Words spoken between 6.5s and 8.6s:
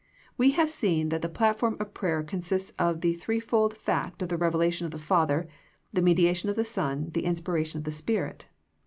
the Son, the inspiration of the Spirit.